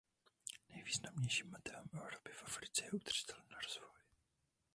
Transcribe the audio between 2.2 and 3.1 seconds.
v Africe je